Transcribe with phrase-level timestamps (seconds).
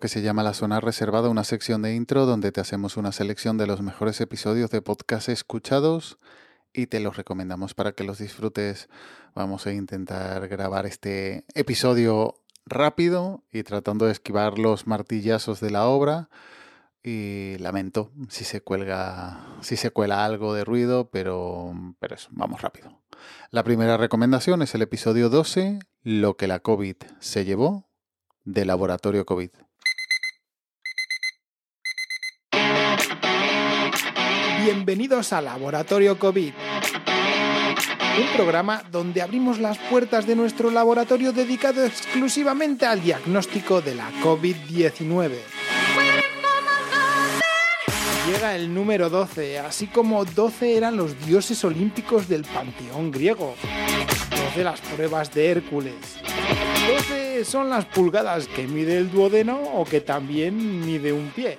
[0.00, 3.58] Que se llama La Zona Reservada, una sección de intro donde te hacemos una selección
[3.58, 6.18] de los mejores episodios de podcast escuchados
[6.72, 8.88] y te los recomendamos para que los disfrutes.
[9.36, 12.34] Vamos a intentar grabar este episodio
[12.66, 16.28] rápido y tratando de esquivar los martillazos de la obra.
[17.02, 22.62] Y lamento si se cuelga, si se cuela algo de ruido, pero, pero eso, vamos
[22.62, 23.00] rápido.
[23.50, 27.88] La primera recomendación es el episodio 12, Lo que la COVID se llevó
[28.44, 29.50] de Laboratorio COVID.
[34.64, 36.54] Bienvenidos a Laboratorio COVID,
[38.18, 44.10] un programa donde abrimos las puertas de nuestro laboratorio dedicado exclusivamente al diagnóstico de la
[44.22, 45.32] COVID-19.
[48.26, 53.56] Llega el número 12, así como 12 eran los dioses olímpicos del panteón griego.
[54.30, 55.94] 12 las pruebas de Hércules.
[56.88, 61.58] 12 son las pulgadas que mide el duodeno o que también mide un pie.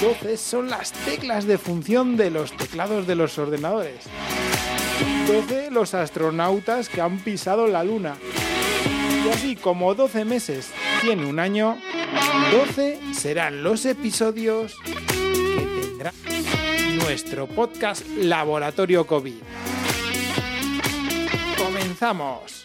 [0.00, 4.06] 12 son las teclas de función de los teclados de los ordenadores.
[5.26, 8.16] 12 los astronautas que han pisado la luna.
[9.26, 10.70] Y así como 12 meses
[11.02, 11.76] tiene un año,
[12.50, 16.14] 12 serán los episodios que tendrá
[17.04, 19.42] nuestro podcast Laboratorio COVID.
[21.58, 22.59] Comenzamos.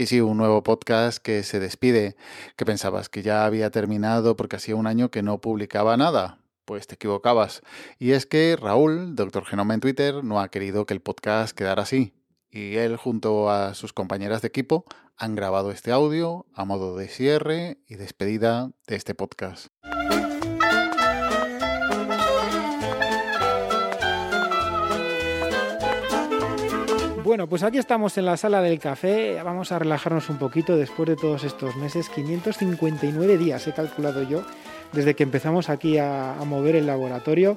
[0.00, 2.14] Y sí, un nuevo podcast que se despide,
[2.54, 6.38] que pensabas que ya había terminado porque hacía un año que no publicaba nada.
[6.64, 7.62] Pues te equivocabas.
[7.98, 11.82] Y es que Raúl, Doctor Genoma en Twitter, no ha querido que el podcast quedara
[11.82, 12.14] así.
[12.48, 14.84] Y él junto a sus compañeras de equipo
[15.16, 19.66] han grabado este audio a modo de cierre y despedida de este podcast.
[27.38, 29.40] Bueno, pues aquí estamos en la sala del café.
[29.44, 32.08] Vamos a relajarnos un poquito después de todos estos meses.
[32.08, 34.42] 559 días he calculado yo
[34.92, 37.56] desde que empezamos aquí a, mover el laboratorio.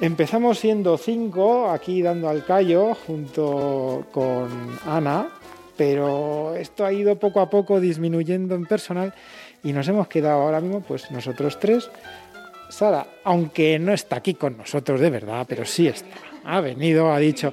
[0.00, 4.48] Empezamos siendo cinco aquí dando al callo junto con
[4.84, 5.28] Ana,
[5.76, 9.14] pero esto ha ido poco a poco disminuyendo en personal
[9.62, 11.88] y nos hemos quedado ahora mismo pues nosotros tres.
[12.68, 16.16] Sara, aunque no está aquí con nosotros de verdad, pero sí está.
[16.44, 17.52] Ha venido, ha dicho,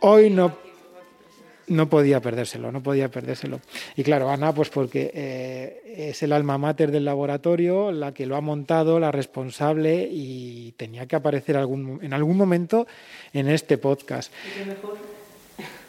[0.00, 0.56] hoy no,
[1.68, 3.60] no podía perdérselo, no podía perdérselo.
[3.96, 8.36] Y claro, Ana, pues porque eh, es el alma mater del laboratorio, la que lo
[8.36, 12.86] ha montado, la responsable y tenía que aparecer algún, en algún momento
[13.32, 14.32] en este podcast.
[14.46, 14.98] ¿Y qué mejor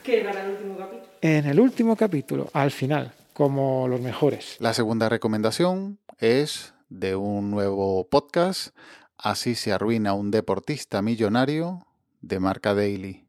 [0.03, 1.11] que al último capítulo?
[1.21, 4.57] En el último capítulo, al final, como los mejores.
[4.59, 8.75] La segunda recomendación es de un nuevo podcast,
[9.23, 11.85] Así se arruina un deportista millonario
[12.21, 13.27] de marca Daily.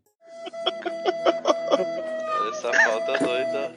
[3.02, 3.70] Esa foto todita.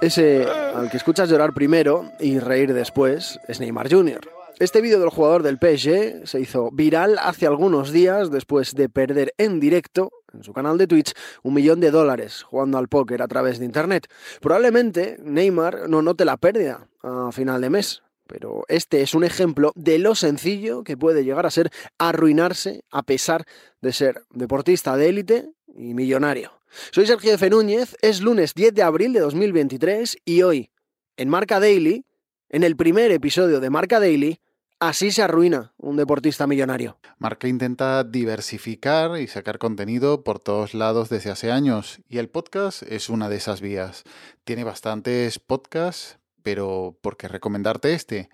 [0.00, 4.37] Ese al que escuchas llorar primero y reír después es Neymar Jr.
[4.58, 9.32] Este vídeo del jugador del PSG se hizo viral hace algunos días después de perder
[9.38, 11.12] en directo en su canal de Twitch
[11.44, 14.08] un millón de dólares jugando al póker a través de internet.
[14.40, 19.70] Probablemente Neymar no note la pérdida a final de mes, pero este es un ejemplo
[19.76, 23.44] de lo sencillo que puede llegar a ser arruinarse a pesar
[23.80, 26.50] de ser deportista de élite y millonario.
[26.90, 27.48] Soy Sergio F.
[27.48, 30.72] Núñez, es lunes 10 de abril de 2023 y hoy,
[31.16, 32.06] en Marca Daily,
[32.48, 34.40] en el primer episodio de Marca Daily,
[34.80, 36.98] así se arruina un deportista millonario.
[37.18, 42.82] Marca intenta diversificar y sacar contenido por todos lados desde hace años y el podcast
[42.82, 44.04] es una de esas vías.
[44.44, 48.30] Tiene bastantes podcasts, pero ¿por qué recomendarte este?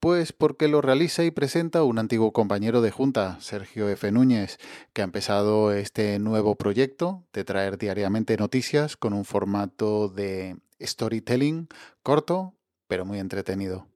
[0.00, 4.12] Pues porque lo realiza y presenta un antiguo compañero de junta, Sergio F.
[4.12, 4.58] Núñez,
[4.92, 11.66] que ha empezado este nuevo proyecto de traer diariamente noticias con un formato de storytelling
[12.04, 12.54] corto,
[12.86, 13.88] pero muy entretenido.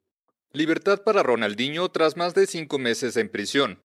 [0.55, 3.83] Libertad para Ronaldinho tras más de cinco meses en prisión.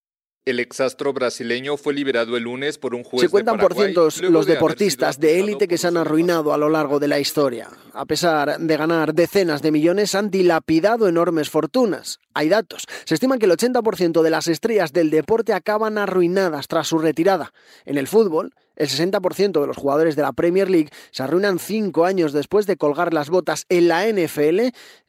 [0.47, 3.87] El exastro brasileño fue liberado el lunes por un juez Se cuentan de por Paraguay,
[3.87, 7.09] cientos luego los deportistas de élite que por se han arruinado a lo largo de
[7.09, 7.67] la historia.
[7.91, 12.19] A pesar de ganar decenas de millones, han dilapidado enormes fortunas.
[12.33, 12.85] Hay datos.
[13.03, 17.51] Se estima que el 80% de las estrellas del deporte acaban arruinadas tras su retirada.
[17.83, 22.05] En el fútbol, el 60% de los jugadores de la Premier League se arruinan cinco
[22.05, 23.65] años después de colgar las botas.
[23.69, 24.59] En la NFL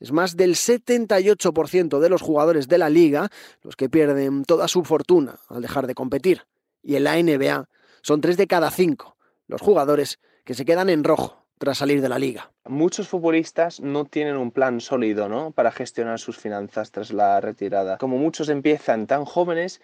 [0.01, 3.29] es más del 78% de los jugadores de la liga
[3.63, 6.47] los que pierden toda su fortuna al dejar de competir.
[6.83, 7.69] Y en la NBA
[8.03, 9.17] son tres de cada cinco
[9.49, 12.53] los jugadores que se quedan en rojo tras salir de la liga.
[12.67, 15.51] Muchos futbolistas no tienen un plan sólido ¿no?
[15.51, 17.99] para gestionar sus finanzas tras la retirada.
[17.99, 19.81] Como muchos empiezan tan jóvenes,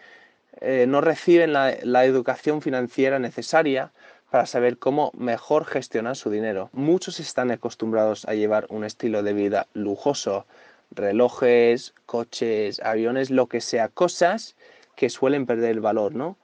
[0.60, 3.92] eh, no reciben la, la educación financiera necesaria
[4.30, 6.70] para saber cómo mejor gestionar su dinero.
[6.72, 10.46] Muchos están acostumbrados a llevar un estilo de vida lujoso,
[10.90, 14.56] relojes, coches, aviones, lo que sea, cosas
[14.96, 16.36] que suelen perder el valor, ¿no?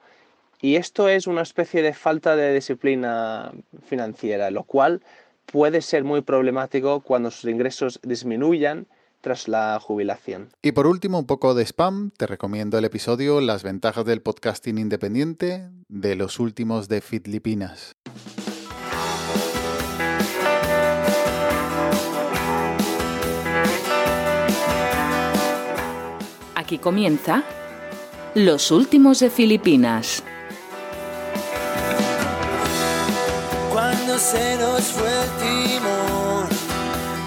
[0.61, 3.51] Y esto es una especie de falta de disciplina
[3.85, 5.01] financiera, lo cual
[5.47, 8.85] puede ser muy problemático cuando sus ingresos disminuyan
[9.21, 10.49] tras la jubilación.
[10.61, 12.11] Y por último, un poco de spam.
[12.17, 17.95] Te recomiendo el episodio Las ventajas del podcasting independiente de los últimos de Filipinas.
[26.55, 27.43] Aquí comienza
[28.33, 30.23] Los últimos de Filipinas.
[33.69, 36.47] Cuando se nos fue el timón,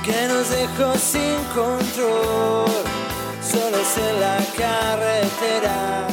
[0.02, 2.70] que nos dejó sin control,
[3.42, 6.08] solos en la carretera.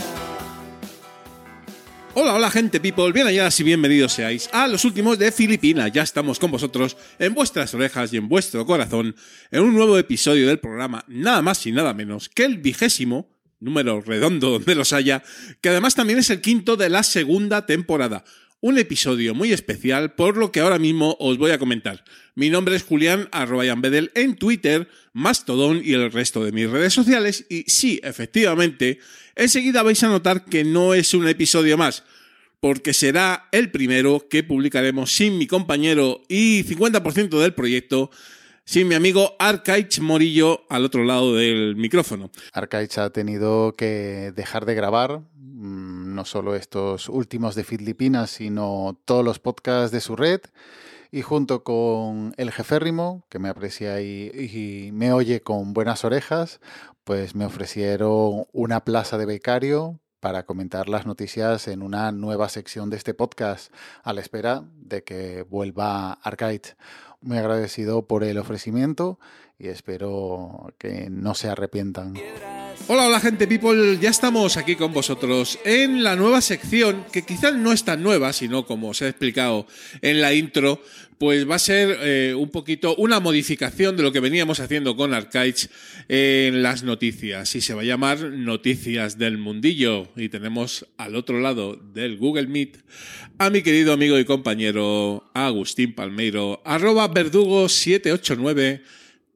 [2.14, 5.94] Hola, hola gente people, bien halladas y bienvenidos seáis a los últimos de Filipinas.
[5.94, 9.16] Ya estamos con vosotros en vuestras orejas y en vuestro corazón
[9.52, 13.31] en un nuevo episodio del programa, nada más y nada menos que el vigésimo,
[13.62, 15.24] número redondo donde los haya,
[15.62, 18.26] que además también es el quinto de la segunda temporada.
[18.60, 22.04] Un episodio muy especial por lo que ahora mismo os voy a comentar.
[22.36, 23.30] Mi nombre es Julián
[23.78, 29.00] Bedel en Twitter, Mastodon y el resto de mis redes sociales y sí, efectivamente,
[29.36, 32.04] enseguida vais a notar que no es un episodio más,
[32.60, 38.12] porque será el primero que publicaremos sin mi compañero y 50% del proyecto,
[38.72, 42.32] sin mi amigo Arcaich Morillo al otro lado del micrófono.
[42.54, 48.98] Arcaich ha tenido que dejar de grabar mm, no solo estos últimos de Filipinas, sino
[49.04, 50.40] todos los podcasts de su red.
[51.12, 56.62] Y junto con el jeférrimo, que me aprecia y, me oye con buenas orejas,
[57.04, 62.90] pues me ofrecieron una plaza de becario para comentar las noticias en una nueva sección
[62.90, 63.74] de este podcast,
[64.04, 66.78] a la espera de que vuelva Arcade.
[67.22, 69.20] Muy agradecido por el ofrecimiento
[69.60, 72.16] y espero que no se arrepientan.
[72.94, 77.56] Hola, hola gente people, ya estamos aquí con vosotros en la nueva sección, que quizás
[77.56, 79.66] no es tan nueva, sino como os he explicado
[80.02, 80.84] en la intro,
[81.18, 85.14] pues va a ser eh, un poquito una modificación de lo que veníamos haciendo con
[85.14, 85.70] Archives
[86.10, 87.56] en las noticias.
[87.56, 90.10] Y se va a llamar Noticias del Mundillo.
[90.18, 92.78] Y tenemos al otro lado del Google Meet
[93.38, 98.82] a mi querido amigo y compañero Agustín Palmeiro, arroba verdugo789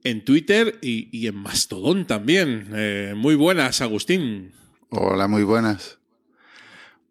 [0.05, 2.69] en Twitter y, en Mastodon también.
[2.73, 4.53] Eh, muy buenas, Agustín.
[4.89, 5.97] Hola, muy buenas.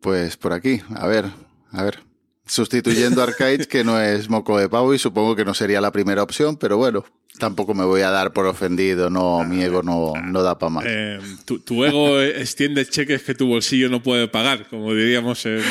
[0.01, 1.27] Pues por aquí, a ver,
[1.73, 1.99] a ver.
[2.47, 5.91] Sustituyendo a Arcade, que no es moco de pavo y supongo que no sería la
[5.91, 7.05] primera opción, pero bueno,
[7.39, 10.85] tampoco me voy a dar por ofendido, no, mi ego no, no da para más.
[10.87, 15.63] Eh, tu, ego extiende cheques que tu bolsillo no puede pagar, como diríamos en,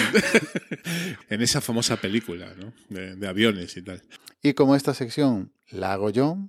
[1.30, 2.74] en esa famosa película ¿no?
[2.90, 4.02] de, de aviones y tal.
[4.42, 6.40] Y como esta sección la hago yo,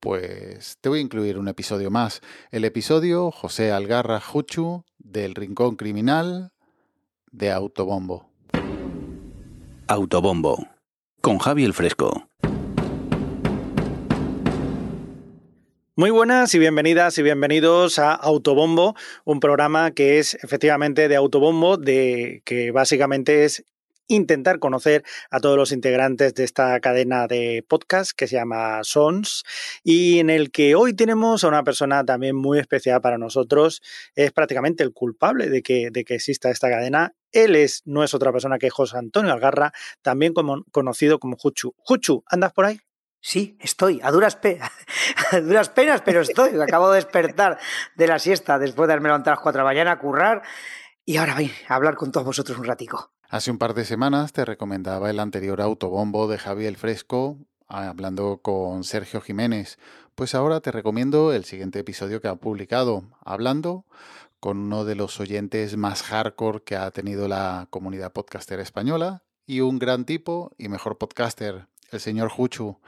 [0.00, 2.22] pues te voy a incluir un episodio más.
[2.50, 6.52] El episodio José Algarra Juchu del Rincón Criminal
[7.30, 8.30] de Autobombo.
[9.86, 10.66] Autobombo
[11.20, 12.28] con Javi el Fresco.
[15.96, 21.76] Muy buenas y bienvenidas y bienvenidos a Autobombo, un programa que es efectivamente de Autobombo,
[21.76, 23.66] de que básicamente es
[24.10, 29.44] intentar conocer a todos los integrantes de esta cadena de podcast que se llama Sons
[29.84, 33.82] y en el que hoy tenemos a una persona también muy especial para nosotros.
[34.14, 37.14] Es prácticamente el culpable de que, de que exista esta cadena.
[37.30, 40.34] Él es, no es otra persona que José Antonio Algarra, también
[40.72, 41.74] conocido como Juchu.
[41.78, 42.80] Juchu, ¿andas por ahí?
[43.22, 44.72] Sí, estoy, a duras, penas,
[45.30, 46.58] a duras penas, pero estoy.
[46.60, 47.58] Acabo de despertar
[47.94, 50.42] de la siesta después de haberme levantado a las 4 de la mañana a currar
[51.04, 53.12] y ahora voy a hablar con todos vosotros un ratico.
[53.30, 58.82] Hace un par de semanas te recomendaba el anterior autobombo de Javier Fresco, hablando con
[58.82, 59.78] Sergio Jiménez.
[60.16, 63.84] Pues ahora te recomiendo el siguiente episodio que ha publicado, hablando
[64.40, 69.60] con uno de los oyentes más hardcore que ha tenido la comunidad podcaster española y
[69.60, 72.80] un gran tipo y mejor podcaster, el señor Juchu.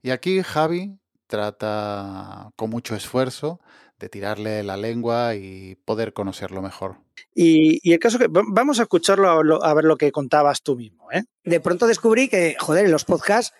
[0.00, 3.60] Y aquí Javi trata con mucho esfuerzo
[3.98, 6.96] de tirarle la lengua y poder conocerlo mejor.
[7.34, 11.10] Y, el caso que vamos a escucharlo a, ver lo que contabas tú mismo.
[11.12, 11.22] ¿eh?
[11.44, 13.54] De pronto descubrí que, joder, en los podcasts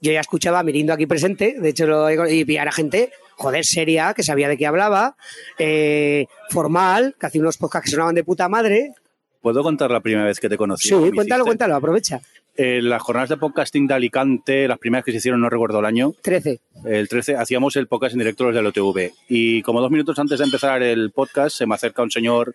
[0.00, 4.14] yo ya escuchaba a Mirindo aquí presente, de hecho lo y era gente, joder, seria,
[4.14, 5.16] que sabía de qué hablaba,
[5.58, 8.92] eh, formal, que hacía unos podcasts que sonaban de puta madre.
[9.40, 10.88] ¿Puedo contar la primera vez que te conocí?
[10.88, 12.20] Sí, cuéntalo, cuéntalo, aprovecha.
[12.58, 15.84] En las jornadas de podcasting de Alicante, las primeras que se hicieron, no recuerdo el
[15.84, 16.12] año.
[16.22, 16.58] 13.
[16.86, 19.12] El 13 hacíamos el podcast en directo los del OTV.
[19.28, 22.54] Y como dos minutos antes de empezar el podcast, se me acerca un señor,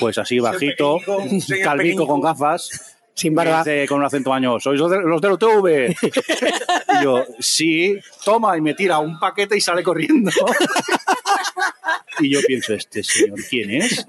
[0.00, 0.98] pues así bajito,
[1.40, 2.92] señor calvico con gafas.
[3.14, 3.62] Sin barba.
[3.64, 5.96] y dice con un acento año, ¿sois los, de- los del OTV?
[7.00, 10.30] y yo, sí, toma, y me tira un paquete y sale corriendo.
[12.20, 14.04] y yo pienso, ¿este señor quién es?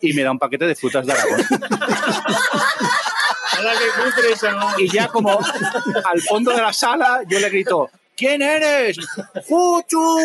[0.00, 1.40] Y me da un paquete de frutas de Aragón.
[4.78, 8.96] Y ya como al fondo de la sala, yo le grito, ¿quién eres?
[9.46, 10.18] ¡Juchu!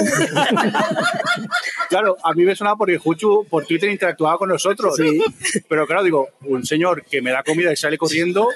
[1.89, 4.95] Claro, a mí me sonaba porque Juchu por Twitter interactuaba con nosotros.
[5.67, 8.47] Pero claro, digo, un señor que me da comida y sale corriendo,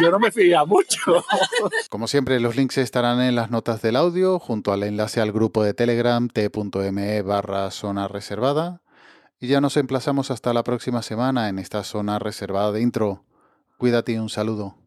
[0.00, 1.24] yo no me fiaría mucho.
[1.90, 5.62] Como siempre, los links estarán en las notas del audio, junto al enlace al grupo
[5.62, 8.80] de Telegram t.me barra zona reservada.
[9.42, 13.24] Y ya nos emplazamos hasta la próxima semana en esta zona reservada de intro.
[13.80, 14.79] Cuídate y un saludo.